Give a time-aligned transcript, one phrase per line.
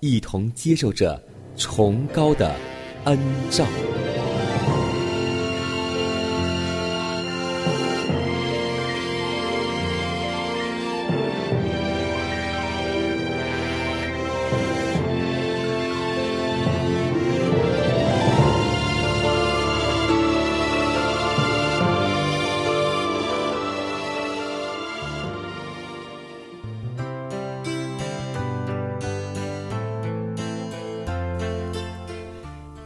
[0.00, 1.20] 一同接受着
[1.56, 2.54] 崇高的
[3.04, 3.18] 恩
[3.50, 3.66] 照。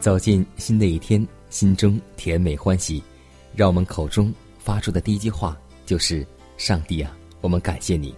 [0.03, 3.01] 走进新的一天，心中甜美欢喜，
[3.55, 6.27] 让我们口中发出的第一句话就是
[6.59, 8.13] ：“上帝啊，我们感谢你。”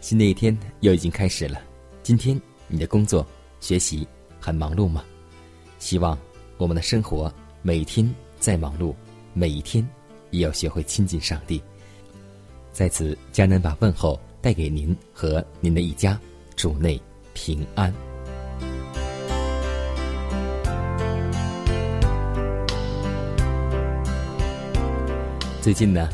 [0.00, 1.60] 新的一天又已经开始了，
[2.02, 3.26] 今天你的工作、
[3.60, 4.08] 学习
[4.40, 5.04] 很忙碌吗？
[5.78, 6.18] 希望
[6.56, 8.94] 我们的生活每天再忙碌，
[9.34, 9.86] 每一天
[10.30, 11.62] 也要学会亲近上帝。
[12.72, 16.18] 在此，迦南把问候带给您和您的一家，
[16.56, 16.98] 主内
[17.34, 17.92] 平安。
[25.62, 26.10] 最近呢，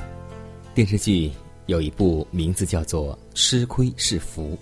[0.74, 1.32] 电视剧
[1.64, 4.52] 有一部名字叫做《吃亏是福》，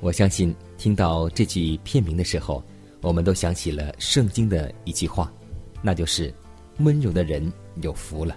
[0.00, 2.62] 我相信听到这句片名的时候，
[3.00, 5.32] 我们都想起了圣经的一句话，
[5.80, 6.30] 那就是
[6.80, 8.36] “温柔的人有福了”。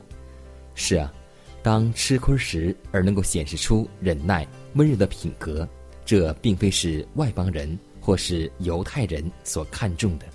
[0.73, 1.13] 是啊，
[1.61, 5.67] 当吃亏时而能够显示出忍耐、温柔的品格，
[6.05, 10.25] 这并非是外邦人或是犹太人所看重的。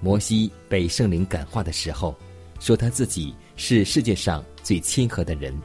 [0.00, 2.16] 摩西被圣灵感化的时候，
[2.58, 5.56] 说他自己是世界上最谦和的人。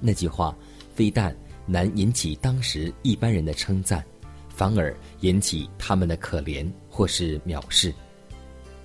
[0.00, 0.56] 那句话
[0.94, 1.34] 非但
[1.66, 4.04] 难引起当时一般人的称赞，
[4.48, 7.94] 反而引起他们的可怜或是藐视。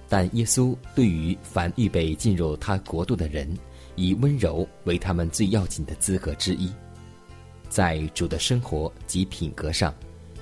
[0.07, 3.51] 但耶稣对于凡预备进入他国度的人，
[3.95, 6.71] 以温柔为他们最要紧的资格之一。
[7.69, 9.93] 在主的生活及品格上，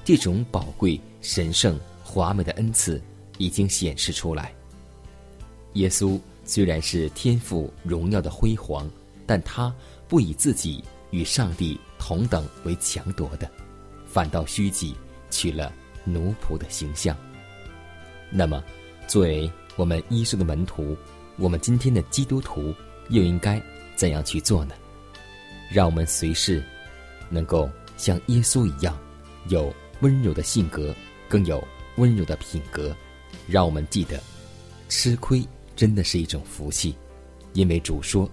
[0.04, 3.02] 这种宝贵、神圣、华美的恩赐
[3.38, 4.54] 已经显示出来。
[5.74, 8.90] 耶稣虽然是天赋荣耀的辉煌，
[9.26, 9.74] 但他
[10.08, 13.50] 不以自己与上帝同等为强夺的，
[14.06, 14.96] 反倒虚己，
[15.30, 15.72] 取了
[16.04, 17.16] 奴仆的形象。
[18.30, 18.64] 那么，
[19.08, 20.98] 作为我们耶稣的门徒，
[21.38, 22.74] 我们今天的基督徒
[23.10, 23.62] 又应该
[23.96, 24.76] 怎样去做呢？
[25.72, 26.64] 让我们随时
[27.30, 28.98] 能够像耶稣一样，
[29.48, 30.94] 有温柔的性格，
[31.30, 31.64] 更有
[31.96, 32.96] 温柔的品格。
[33.48, 34.22] 让我们记得，
[34.90, 35.44] 吃亏
[35.76, 36.96] 真的是一种福气，
[37.54, 38.30] 因为主说：“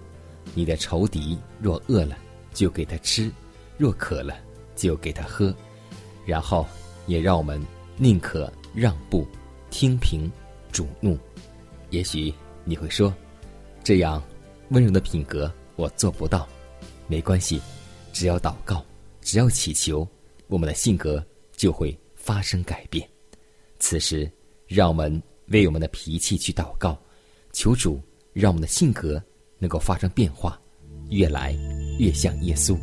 [0.53, 2.17] 你的仇敌若饿了，
[2.53, 3.29] 就给他吃；
[3.77, 4.35] 若渴了，
[4.75, 5.53] 就给他喝。”
[6.25, 6.65] 然后，
[7.07, 7.59] 也让我们
[7.97, 9.27] 宁可让步，
[9.69, 10.31] 听凭
[10.71, 11.17] 主怒。
[11.89, 13.13] 也许你会说，
[13.83, 14.21] 这样
[14.69, 16.47] 温柔的品格我做不到，
[17.07, 17.59] 没关系，
[18.13, 18.85] 只要祷告，
[19.21, 20.07] 只要祈求，
[20.47, 21.25] 我们的性格
[21.57, 23.07] 就会发生改变。
[23.79, 24.31] 此时，
[24.67, 26.97] 让我们为我们的脾气去祷告，
[27.61, 27.99] 求主
[28.33, 29.21] 让我们的性格
[29.59, 30.59] 能够发生变化，
[31.11, 31.55] 越来
[31.99, 32.75] 越像耶稣。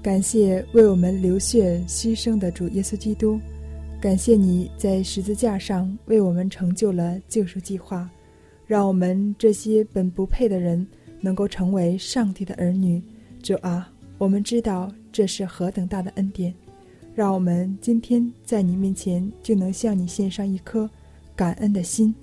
[0.00, 3.40] 感谢为我们流血牺牲的主耶稣基督，
[4.00, 8.08] 感谢你在十字架上为我们成就了救赎计划，
[8.64, 10.86] 让我们这些本不配的人
[11.20, 13.02] 能够成为上帝的儿女。
[13.42, 16.54] 主啊，我们知道这是何等大的恩典，
[17.12, 20.88] 让我们今天在你面前就能向你献上一颗
[21.36, 22.14] 感恩的心，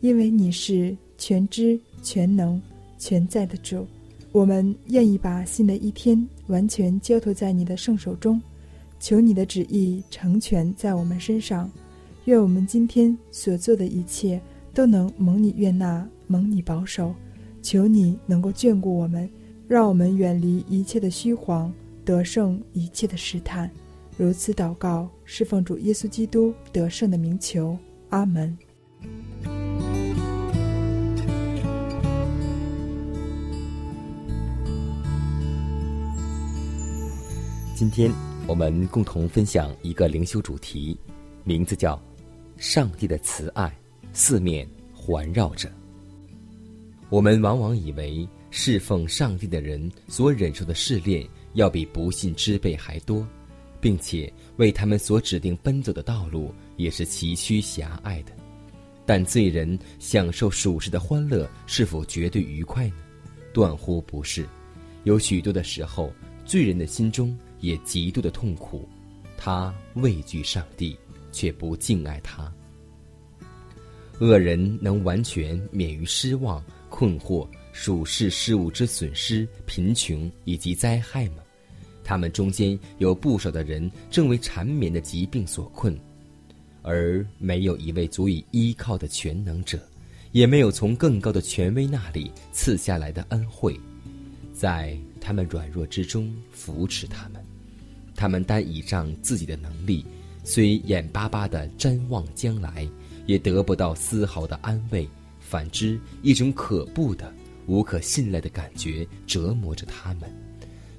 [0.00, 2.60] 因为你是全知全能
[2.98, 3.86] 全在的主。
[4.32, 8.40] 我们愿意把新的一天完全交托在你的圣手中，
[9.00, 11.70] 求你的旨意成全在我们身上。
[12.26, 14.40] 愿我们今天所做的一切
[14.72, 17.12] 都能蒙你悦纳，蒙你保守。
[17.62, 19.28] 求你能够眷顾我们，
[19.66, 21.72] 让我们远离一切的虚晃，
[22.04, 23.70] 得胜一切的试探。
[24.16, 27.76] 如此祷告，侍奉主耶稣基督得胜的名求。
[28.10, 28.56] 阿门。
[37.74, 38.12] 今天
[38.46, 40.98] 我们共同分享一个灵修主题，
[41.44, 42.00] 名字叫
[42.58, 43.74] “上帝的慈爱
[44.12, 45.70] 四面环绕着”。
[47.08, 53.26] 我们往往以为侍奉上帝的人所忍受的试炼要比不信之辈还多，
[53.80, 58.32] 并且为他们所指定奔走的道路也是崎岖狭隘的。
[59.06, 62.96] 但罪人享受属世的欢乐，是否绝对愉快呢？
[63.52, 64.46] 断乎不是。
[65.04, 66.12] 有许多的时候，
[66.44, 67.36] 罪人的心中。
[67.62, 68.88] 也极度的痛苦，
[69.36, 70.96] 他畏惧上帝，
[71.30, 72.50] 却不敬爱他。
[74.18, 81.42] 恶人能完全免于失望、困惑、属世事物之损失、贫穷以及灾害吗？
[82.10, 85.96] 他们中间有不少的人正为缠绵的疾病所困，
[86.82, 89.78] 而没有一位足以依靠的全能者，
[90.32, 93.78] 也没有从更高的权威那里赐下来的恩惠，
[94.52, 97.40] 在他们软弱之中扶持他们。
[98.16, 100.04] 他们单倚仗自己的能力，
[100.42, 102.88] 虽眼巴巴的瞻望将来，
[103.24, 105.08] 也得不到丝毫的安慰。
[105.38, 107.32] 反之，一种可怖的、
[107.68, 110.28] 无可信赖的感觉折磨着他们。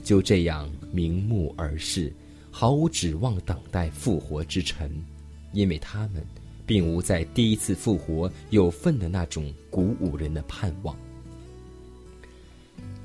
[0.03, 2.13] 就这样瞑目而视，
[2.49, 4.91] 毫无指望等待复活之晨，
[5.53, 6.25] 因为他们
[6.65, 10.95] 并无在第一次复活有份的那种鼓舞人的盼望。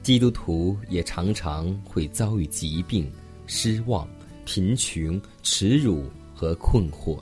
[0.02, 3.10] 基督徒也常常会遭遇疾病。
[3.49, 4.08] 失望、
[4.44, 6.02] 贫穷、耻辱
[6.34, 7.16] 和困惑，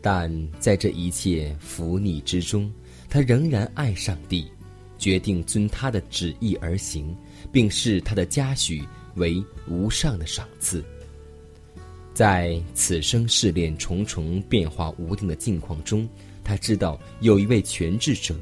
[0.00, 2.72] 但在这一切福逆之中，
[3.08, 4.46] 他仍然爱上帝，
[4.96, 7.16] 决定遵他的旨意而行，
[7.52, 8.82] 并视他的嘉许
[9.16, 10.84] 为无上的赏赐。
[12.14, 16.08] 在此生试炼重重、变化无定的境况中，
[16.42, 18.34] 他知道有一位全智者，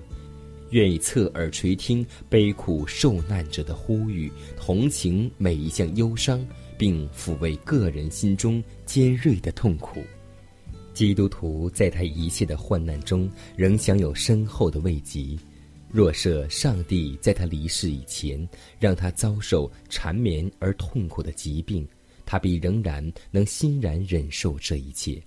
[0.71, 6.45] 愿意侧耳垂听悲苦受难者的呼吁，同情每一项忧伤。
[6.79, 10.05] 并抚慰个人心中尖锐的痛苦。
[10.93, 15.37] 基督徒在他一切的患难中，仍享有深厚的慰藉。
[15.91, 18.49] 若设上帝在他离世以前，
[18.79, 21.87] 让他遭受缠绵而痛苦的疾病，
[22.25, 25.23] 他必仍然能欣然忍受这一切。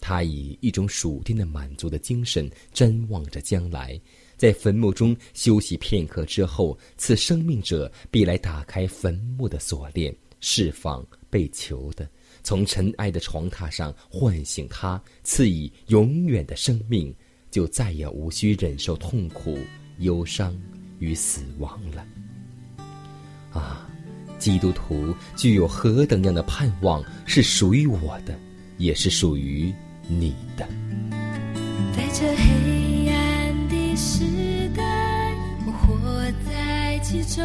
[0.00, 4.00] 他以一种属天的满足的精神，瞻望着将来，
[4.36, 10.14] 在坟墓中休息片刻之后，赐生命者必来打开坟墓的锁链。
[10.40, 12.08] 释放被囚的，
[12.44, 17.12] 从尘埃的床榻上唤醒他，赐以永远的生命，
[17.50, 19.58] 就再也无需忍受痛苦、
[19.98, 20.54] 忧伤
[20.98, 22.04] 与死亡了。
[23.52, 23.86] 啊，
[24.38, 28.38] 基督徒具有何等样的盼望，是属于我的，
[28.76, 29.72] 也是属于
[30.06, 30.66] 你的。
[31.96, 34.24] 在这黑暗的时
[34.76, 35.34] 代，
[35.66, 35.96] 我活
[36.48, 37.44] 在其中，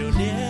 [0.00, 0.49] 就连。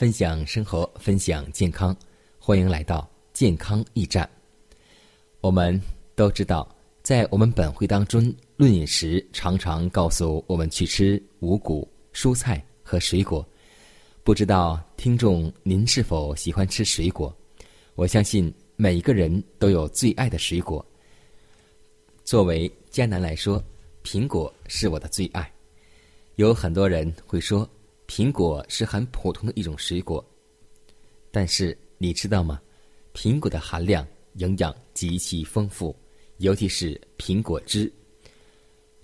[0.00, 1.94] 分享生活，分享健康，
[2.38, 4.26] 欢迎来到健康驿站。
[5.42, 5.78] 我们
[6.14, 6.66] 都知道，
[7.02, 13.46] 在我们本会当中，论饮食常常告诉我们去吃五谷、蔬菜和水果。
[14.24, 17.36] 不知道听众您是否喜欢吃水果？
[17.94, 20.82] 我相信每一个人都有最爱的水果。
[22.24, 23.62] 作为迦南来说，
[24.02, 25.52] 苹果是我的最爱。
[26.36, 27.68] 有很多人会说，
[28.10, 30.22] 苹果是很普通的一种水果，
[31.30, 32.60] 但是你知道吗？
[33.14, 35.94] 苹果的含量营养极其丰富，
[36.38, 37.90] 尤其是苹果汁。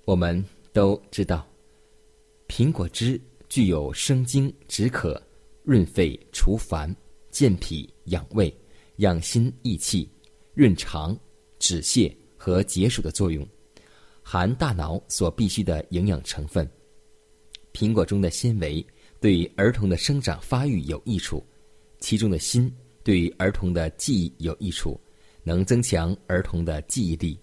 [0.04, 1.46] 我们都知道，
[2.48, 5.22] 苹果汁具有生津止渴、
[5.62, 6.92] 润肺除烦、
[7.30, 8.52] 健脾养胃、
[8.96, 10.10] 养心益气、
[10.52, 11.16] 润肠
[11.60, 13.46] 止泻和解暑的作用，
[14.20, 16.68] 含大脑所必需的营养成分。
[17.72, 18.84] 苹果中的纤维
[19.20, 21.44] 对儿童的生长发育有益处，
[21.98, 22.70] 其中的锌
[23.02, 25.00] 对儿童的记忆有益处，
[25.42, 27.38] 能增强儿童的记忆力。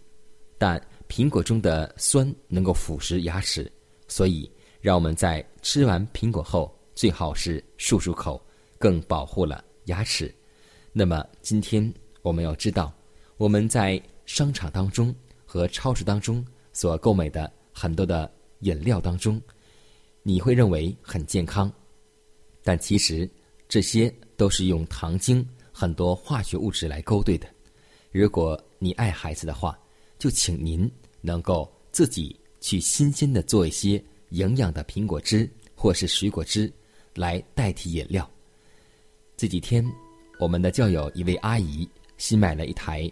[0.58, 3.70] 但苹果中的酸能够腐蚀牙齿，
[4.08, 4.50] 所以
[4.80, 8.42] 让我们在吃完苹果后最好是漱漱口，
[8.78, 10.34] 更保护了牙齿。
[10.94, 12.94] 那么今天我们要知道，
[13.36, 15.14] 我们在商场当中
[15.44, 19.42] 和超市当中所购买的很多的饮料当中。
[20.26, 21.72] 你会认为很健康，
[22.64, 23.30] 但其实
[23.68, 27.48] 这些都是用糖精、很多化学物质来勾兑的。
[28.10, 29.78] 如果你爱孩子的话，
[30.18, 30.90] 就请您
[31.20, 36.72] 能够自己去新鲜的做一些营养的苹果汁或是水果汁
[37.14, 38.30] 来代替饮料。
[39.36, 39.86] 这几天，
[40.40, 41.88] 我们的教友一位阿姨
[42.18, 43.12] 新买了一台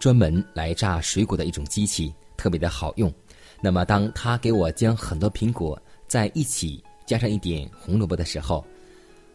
[0.00, 3.12] 专门来榨水果的一种机器，特别的好用。
[3.60, 8.64] 那么，当她给我将很多苹果在一起，加上一点红萝卜的时候，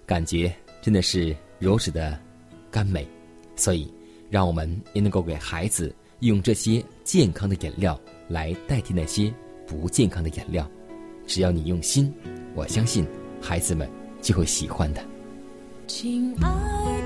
[0.06, 2.20] 感觉真的是如此的
[2.70, 3.08] 甘美。
[3.56, 3.94] 所以，
[4.30, 9.32] 让我们也能够给孩子用这些健康的饮料来代替那些
[9.68, 10.70] 不健康的饮料。
[11.28, 12.12] 只要你用心，
[12.56, 13.06] 我相信
[13.42, 13.90] 孩子们
[14.22, 15.04] 就会喜欢的。
[15.88, 17.01] 亲爱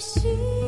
[0.00, 0.59] 心。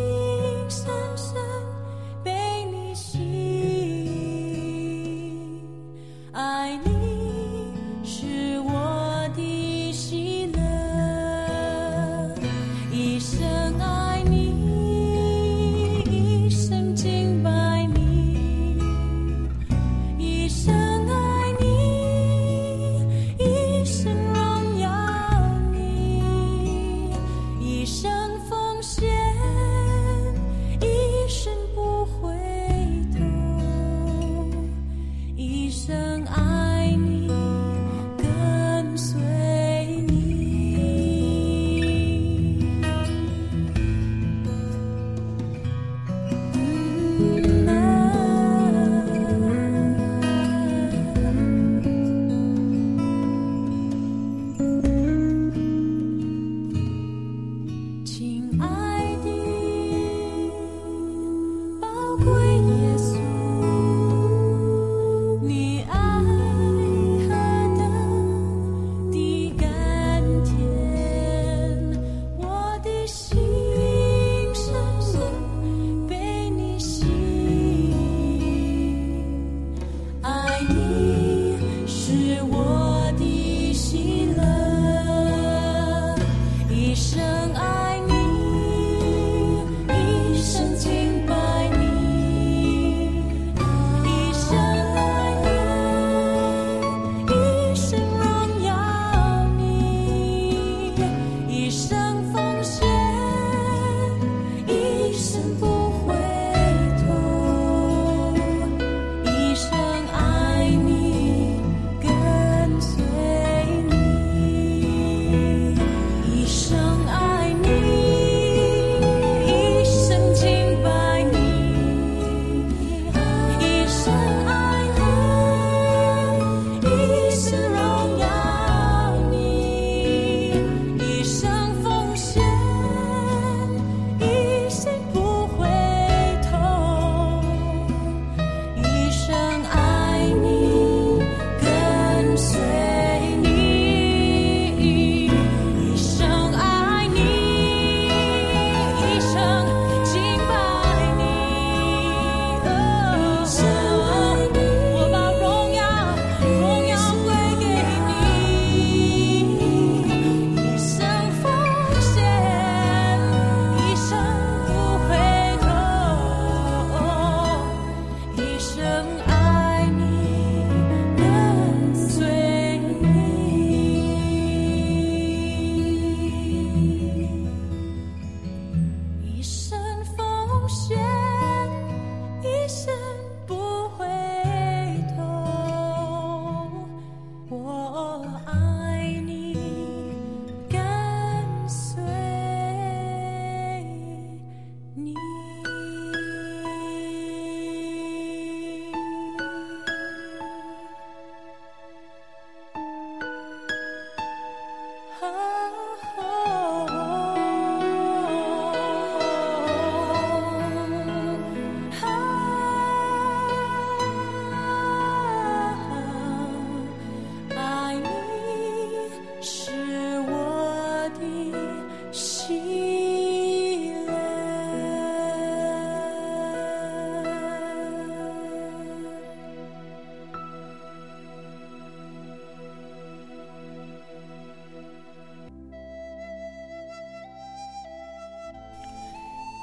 [58.69, 58.92] 的。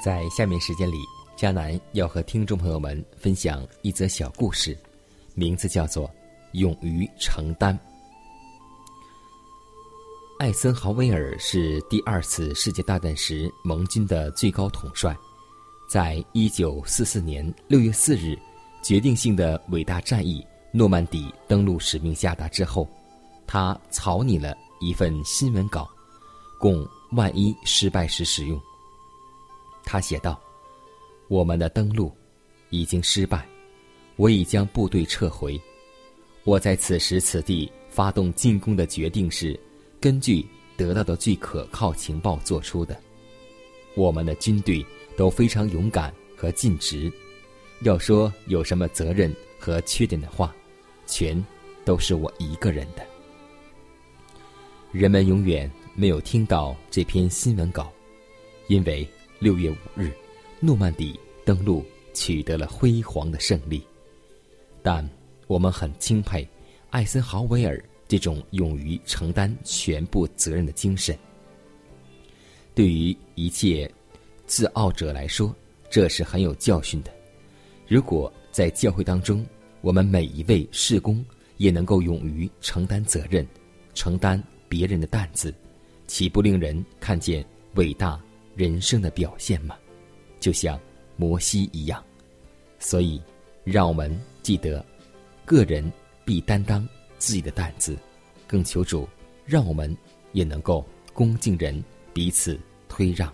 [0.02, 0.98] 在下面时间里，
[1.38, 4.78] 迦南要和听众朋友们分享一则小故事，
[5.36, 6.08] 名字叫做
[6.54, 7.78] 《勇于承担》。
[10.40, 15.14] 艾森豪威尔是第二次世界大战时盟军的最高统帅，
[15.90, 18.40] 在一九四四年六月四日，
[18.82, 22.88] 决定性的伟大战役诺曼底登陆使命下达之后，
[23.46, 25.90] 他草拟了一份新闻稿，
[26.58, 28.58] 供万一失败时使用。
[29.84, 30.40] 他写道
[31.28, 32.12] ：“我们的登陆
[32.70, 33.44] 已经失败，
[34.18, 35.60] 我已将部队撤回。
[36.44, 39.60] 我在此时此地发动进攻的决定是
[40.00, 40.46] 根据
[40.78, 43.00] 得到的最可靠情报做出的。
[43.96, 44.86] 我们的军队
[45.18, 47.12] 都非常勇敢和尽职。
[47.82, 50.56] 要说有什么责任和缺点的话，
[51.08, 51.44] 全
[51.84, 53.04] 都是我一个人的。
[54.92, 57.92] 人们永远没有听到这篇新闻稿，
[58.68, 59.08] 因为。”
[59.40, 60.12] 六月五日，
[60.60, 63.82] 诺曼底登陆取得了辉煌的胜利，
[64.84, 65.08] 但
[65.48, 66.46] 我们很钦佩
[66.90, 71.18] 艾森豪威尔这种勇于承担全部责任的精神。
[72.76, 73.90] 对于一切
[74.46, 75.56] 自傲者来说，
[75.90, 77.10] 这是很有教训的。
[77.88, 79.46] 如果在教会当中，
[79.80, 81.26] 我们每一位事工
[81.56, 83.48] 也能够勇于承担责任，
[83.94, 85.54] 承担别人的担子，
[86.08, 87.44] 岂不令人看见
[87.76, 88.22] 伟大？
[88.60, 89.78] 人生的表现嘛，
[90.38, 90.78] 就像
[91.16, 92.04] 摩西一样，
[92.78, 93.22] 所以
[93.64, 94.86] 让我们记得，
[95.46, 95.90] 个人
[96.26, 96.86] 必担当
[97.18, 97.98] 自己的担子，
[98.46, 99.08] 更求主
[99.46, 99.96] 让我们
[100.34, 103.34] 也能够恭敬人，彼此推让，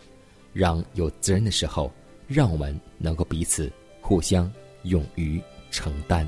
[0.53, 1.91] 让有责任的时候，
[2.27, 4.51] 让我们能够彼此互相
[4.83, 6.27] 勇于承担。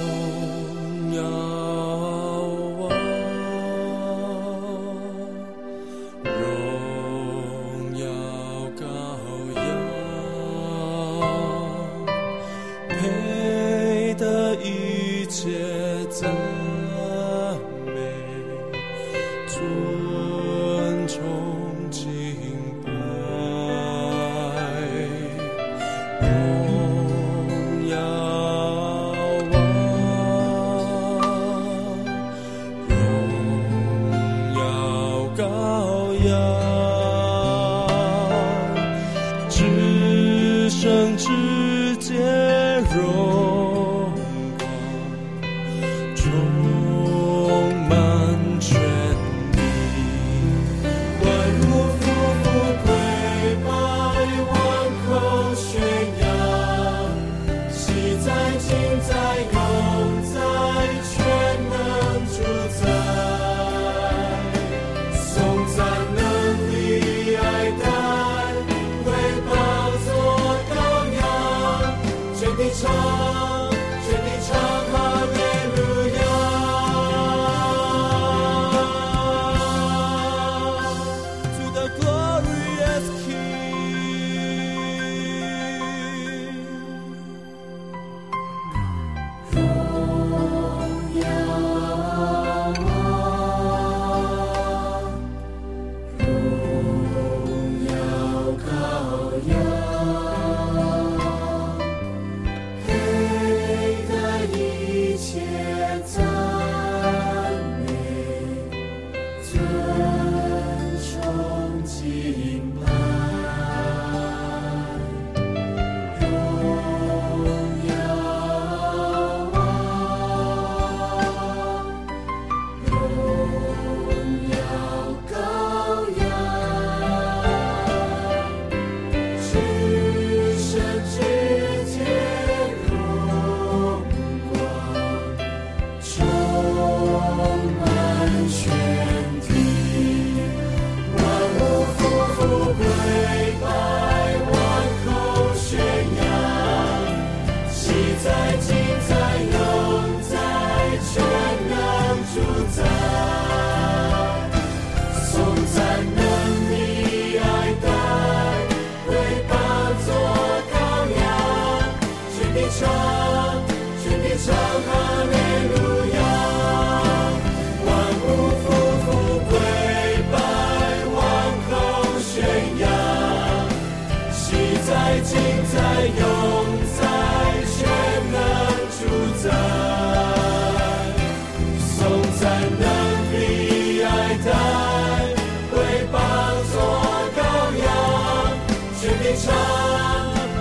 [189.35, 189.53] 唱，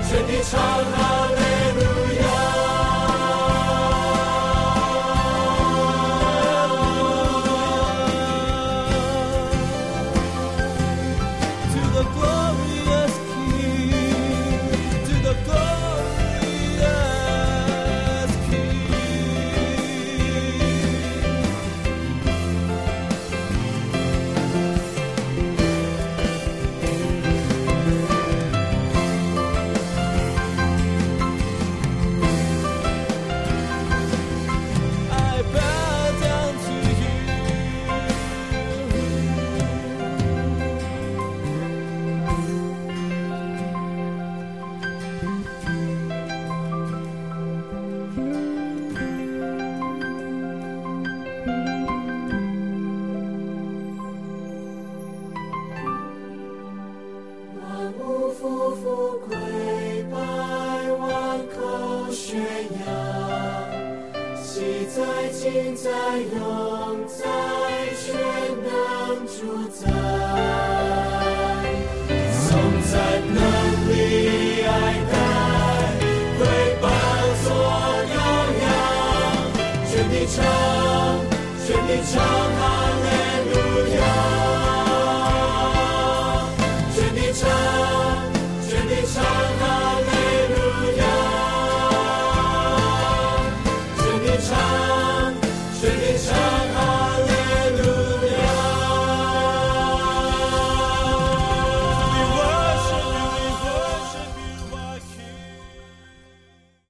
[0.09, 1.49] 全体唱哈
[65.83, 66.69] 在、永